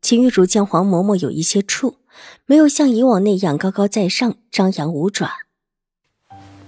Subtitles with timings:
[0.00, 1.96] 秦玉茹见黄嬷嬷有一些怵，
[2.46, 5.30] 没有像以往那样高高在上、张扬五爪。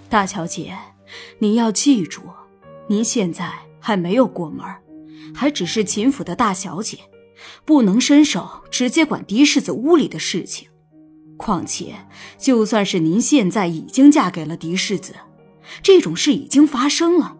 [0.08, 0.76] 大小姐，
[1.38, 2.22] 您要记住，
[2.88, 4.66] 您现在还没有过门，
[5.34, 6.98] 还只是秦府的大小姐，
[7.64, 10.68] 不能伸手直接管嫡世子屋里的事情。
[11.36, 11.94] 况且，
[12.36, 15.14] 就算是您现在已经嫁给了嫡世子，
[15.82, 17.36] 这种事已经发生了，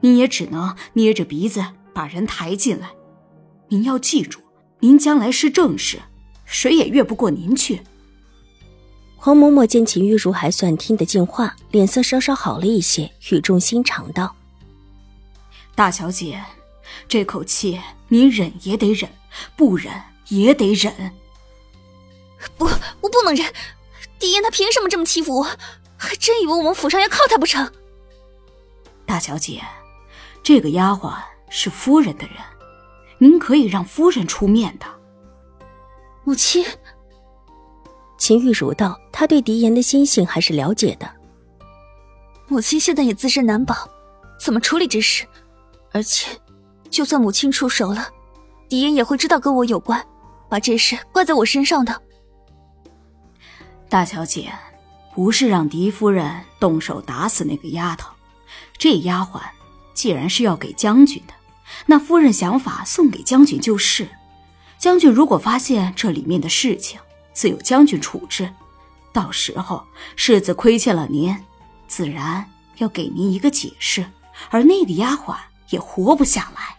[0.00, 2.90] 您也只能捏着鼻子把人抬进来。
[3.68, 4.40] 您要记住。
[4.80, 6.00] 您将来是正室，
[6.44, 7.82] 谁也越不过您去。
[9.16, 14.36] 黄嬷嬷见秦玉茹还算听得进话，脸色稍稍好了一些，语重心长道
[15.74, 16.40] ：“大小姐，
[17.08, 19.10] 这口气您忍也得忍，
[19.56, 19.92] 不忍
[20.28, 21.12] 也得忍。
[22.56, 22.64] 不，
[23.00, 23.52] 我不能忍！
[24.20, 25.48] 狄言他凭什么这么欺负我？
[25.96, 27.72] 还真以为我们府上要靠他不成？
[29.04, 29.60] 大小姐，
[30.44, 31.12] 这个丫鬟
[31.50, 32.36] 是夫人的人。”
[33.18, 34.86] 您可以让夫人出面的，
[36.24, 36.64] 母亲。
[38.16, 41.08] 秦玉茹道：“她对狄言的心性还是了解的。
[42.48, 43.74] 母亲现在也自身难保，
[44.40, 45.24] 怎么处理这事？
[45.92, 46.30] 而且，
[46.90, 48.08] 就算母亲出手了，
[48.68, 50.04] 狄言也会知道跟我有关，
[50.48, 52.02] 把这事怪在我身上的。
[53.88, 54.52] 大小姐，
[55.14, 58.12] 不是让狄夫人动手打死那个丫头，
[58.76, 59.40] 这丫鬟
[59.94, 61.34] 既然是要给将军的。”
[61.86, 64.08] 那夫人想法送给将军就是，
[64.78, 67.00] 将军如果发现这里面的事情，
[67.32, 68.48] 自有将军处置。
[69.12, 69.82] 到时候
[70.16, 71.36] 世子亏欠了您，
[71.86, 72.44] 自然
[72.76, 74.04] 要给您一个解释，
[74.50, 75.36] 而那个丫鬟
[75.70, 76.76] 也活不下来。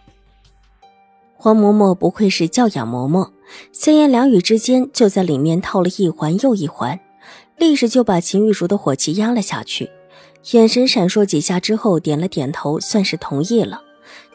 [1.34, 3.30] 黄嬷嬷不愧是教养嬷嬷，
[3.72, 7.00] 三言两语之间就在里面套了一环又一环，
[7.56, 9.90] 立时就把秦玉茹的火气压了下去，
[10.52, 13.82] 眼神闪烁几下之后，点了点头，算是同意了。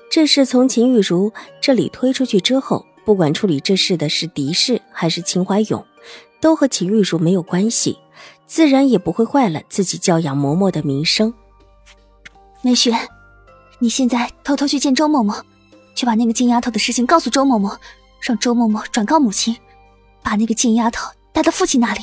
[0.10, 5.86] 这事从秦玉茹这里推出去之后，不管处理这事的是狄氏还是秦怀勇，
[6.40, 7.98] 都和秦玉茹没有关系，
[8.46, 11.34] 自然也不会坏了自己教养嬷嬷的名声。
[12.62, 12.94] 梅雪，
[13.80, 15.42] 你现在偷偷去见周嬷嬷，
[15.96, 17.76] 去把那个贱丫头的事情告诉周嬷嬷，
[18.22, 19.56] 让周嬷嬷转告母亲，
[20.24, 22.02] 把那个贱丫头带到父亲那里，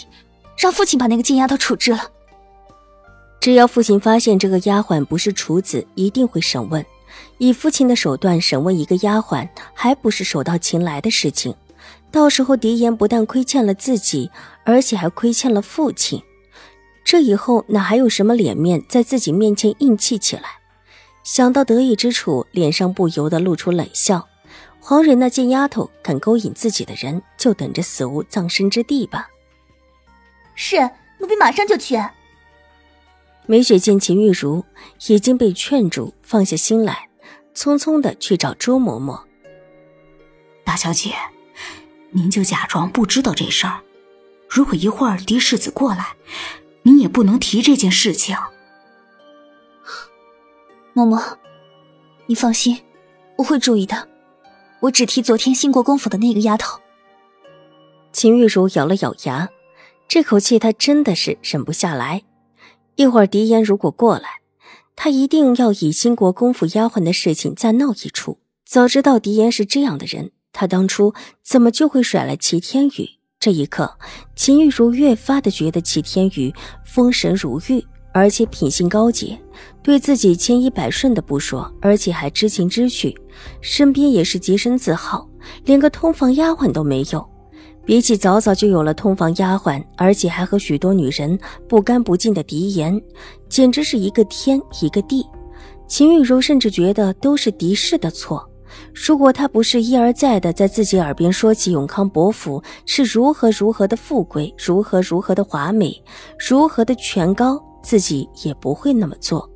[0.59, 2.11] 让父亲把那个贱丫头处置了。
[3.41, 6.85] 只要父亲发现这个丫鬟不是处子，一定会审问。
[7.39, 11.55] 以父亲的手段审问一个丫鬟，还不是手到擒来的事情？
[12.11, 14.31] 到时候狄言不但亏欠了自己，
[14.65, 16.23] 而且还亏欠了父亲，
[17.05, 20.45] 这以后哪还有什么脸面在自己面前硬气起来？
[21.25, 24.29] 想到得意之处，脸上不由得露出冷笑。
[24.81, 29.29] 黄蕊那贱丫头敢勾引自己的人，就等着死无葬身之地吧。
[30.55, 30.77] 是，
[31.19, 31.97] 奴婢马上就去。
[33.47, 34.65] 梅雪见秦玉茹
[35.07, 37.09] 已经被劝住，放下心来，
[37.55, 39.21] 匆匆的去找周嬷嬷。
[40.65, 41.15] 大小姐，
[42.11, 43.81] 您就假装不知道这事儿。
[44.49, 46.15] 如果一会儿狄世子过来，
[46.83, 48.37] 您也不能提这件事情。
[50.95, 51.37] 嬷嬷，
[52.27, 52.83] 你放心，
[53.37, 54.09] 我会注意的。
[54.81, 56.81] 我只提昨天新国公府的那个丫头。
[58.13, 59.49] 秦玉茹咬了咬牙，
[60.07, 62.23] 这口气她真的是忍不下来。
[62.97, 64.42] 一会儿，狄言如果过来，
[65.05, 68.39] 他一定要以兴国公府丫鬟的事情再闹一出。
[68.65, 73.09] 早知道狄言是这样的人，他当初怎么就会甩了齐天宇？
[73.41, 73.99] 这一刻，
[74.37, 76.55] 秦玉茹越发的觉得齐天宇
[76.87, 79.37] 风神如玉，而且品性高洁，
[79.83, 83.13] 对自己千依百顺的不说，而且还知情知趣，
[83.61, 85.29] 身边也是洁身自好，
[85.65, 87.29] 连个通房丫鬟都没有。
[87.85, 91.39] 比起早早就有了通房丫鬟，而且还和许多女人
[91.69, 93.01] 不干不净的狄言，
[93.49, 95.27] 简直是一个天一个地。
[95.89, 98.49] 秦玉茹甚至觉得都是狄氏的错。
[98.95, 106.03] 如果他不是一而再的在自己耳边说起永康伯府是如何如何的富贵，如何如何的华美，
[106.39, 109.47] 如何的权高，自己也不会那么做。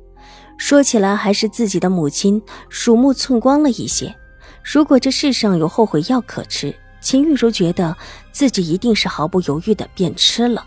[0.57, 4.13] 说起来，还是自己的母亲鼠目寸光了一些。
[4.63, 6.75] 如果这世上有后悔药可吃。
[6.99, 7.95] 秦玉茹觉得
[8.31, 10.65] 自己一定是毫不犹豫的便吃了。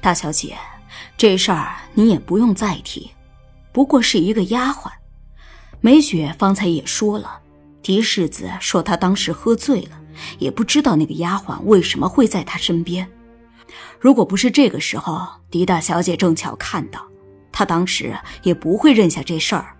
[0.00, 0.56] 大小姐，
[1.16, 3.10] 这事儿你也不用再提，
[3.72, 4.90] 不过是一个丫鬟。
[5.80, 7.40] 梅雪方才也说了，
[7.82, 10.00] 狄世子说他当时喝醉了，
[10.38, 13.08] 也不知道那个丫鬟为什么会在他身边。
[14.00, 17.06] 如果不是这个时候，狄大小姐正巧看到，
[17.52, 19.76] 她当时也不会认下这事儿。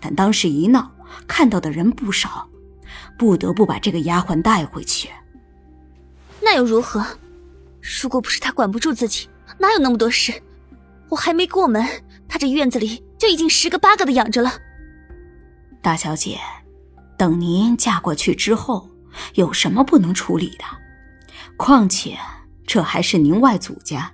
[0.00, 0.90] 但当时一闹，
[1.26, 2.48] 看到的人不少，
[3.18, 5.08] 不得不把这个丫鬟带回去。
[6.40, 7.04] 那又如何？
[8.02, 9.28] 如果不是他管不住自己，
[9.58, 10.32] 哪有那么多事？
[11.08, 11.84] 我还没过门，
[12.28, 14.52] 他这院子里就已经十个八个的养着了。
[15.80, 16.38] 大小姐，
[17.16, 18.90] 等您嫁过去之后，
[19.34, 20.64] 有什么不能处理的？
[21.56, 22.18] 况且
[22.66, 24.12] 这还是您外祖家，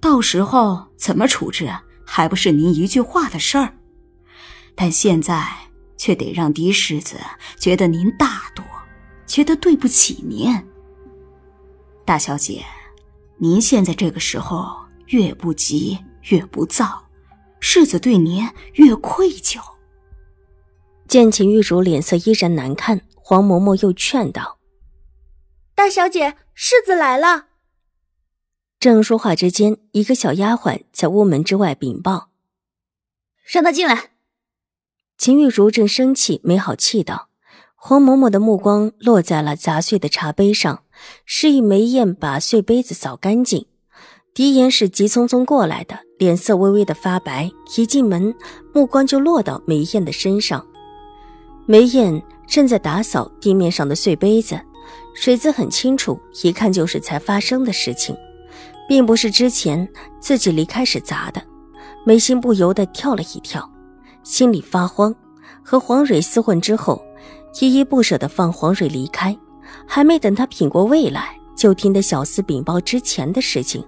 [0.00, 1.70] 到时候怎么处置，
[2.06, 3.74] 还不是您一句话的事儿？
[4.74, 5.46] 但现在
[6.00, 7.18] 却得让嫡世子
[7.58, 8.62] 觉得您大度，
[9.26, 10.50] 觉得对不起您。
[12.06, 12.64] 大小姐，
[13.36, 14.74] 您现在这个时候
[15.08, 15.98] 越不急
[16.30, 17.06] 越不躁，
[17.60, 19.60] 世子对您越愧疚。
[21.06, 24.58] 见秦玉茹脸色依然难看，黄嬷嬷又劝道
[25.76, 27.48] ：“大小姐，世子来了。”
[28.80, 32.30] 正说话之间，一个小丫鬟在屋门之外禀报
[33.44, 34.12] ：“让他进来。”
[35.20, 37.28] 秦玉茹正生气，没好气道
[37.76, 40.84] ：“黄嬷嬷的目光落在了砸碎的茶杯上，
[41.26, 43.66] 示意梅艳把碎杯子扫干净。
[44.32, 47.50] 狄言是急匆匆过来的，脸色微微的发白。
[47.76, 48.34] 一进门，
[48.72, 50.66] 目光就落到梅艳的身上。
[51.66, 54.58] 梅艳正在打扫地面上的碎杯子，
[55.14, 58.16] 水渍很清楚，一看就是才发生的事情，
[58.88, 59.86] 并不是之前
[60.18, 61.42] 自己离开时砸的。
[62.06, 63.70] 眉心不由得跳了一跳。
[64.22, 65.14] 心里发慌，
[65.62, 67.02] 和黄蕊厮混之后，
[67.60, 69.36] 依依不舍地放黄蕊离开，
[69.86, 73.84] 还没等他品过味来，就听得小厮禀报之前的事情，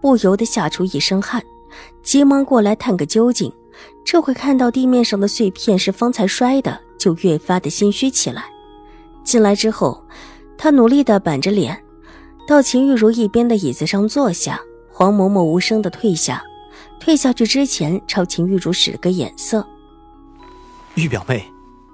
[0.00, 1.42] 不由得吓出一身汗，
[2.02, 3.52] 急忙过来探个究竟。
[4.04, 8.44] 这会看到地面上的碎片是方才摔的，就越发的心虚起来。
[9.22, 10.02] 进来之后，
[10.56, 11.82] 他努力地板着脸，
[12.48, 14.60] 到秦玉茹一边的椅子上坐下。
[14.88, 16.42] 黄嬷嬷无声地退下，
[16.98, 19.66] 退下去之前，朝秦玉茹使了个眼色。
[20.96, 21.44] 玉表妹，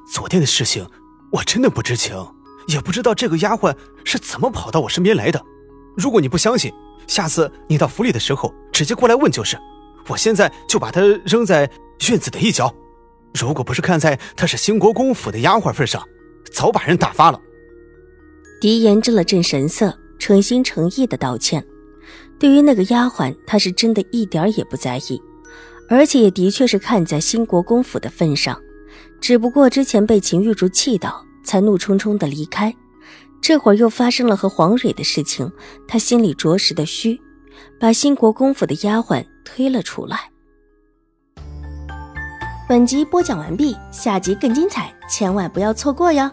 [0.07, 0.87] 昨天的事情
[1.33, 2.17] 我真的不知情，
[2.69, 5.45] 也不知道这个丫鬟是怎么跑到我身边来的。
[5.97, 6.73] 如果你不相信，
[7.09, 9.59] 下次你到府里的时候直接过来问就是。
[10.07, 11.69] 我现在就把她扔在
[12.09, 12.73] 院子的一角。
[13.35, 16.01] 如果不是看在她是兴国公府的丫鬟份上，
[16.53, 17.41] 早把人打发了。
[18.61, 21.65] 狄言正了正神色，诚心诚意的道歉。
[22.39, 25.21] 对于那个丫鬟，他是真的一点也不在意，
[25.89, 28.57] 而且也的确是看在兴国公府的份上。
[29.23, 32.75] 只不过之前被秦玉竹气到，才怒冲冲的离开。
[33.41, 35.51] 这会儿又发生了和黄蕊的事情，
[35.87, 37.21] 他心里着实的虚，
[37.79, 40.29] 把兴国公府的丫鬟推了出来。
[42.69, 46.29] 本集播讲完毕，下集更精彩，千万不要错过哟。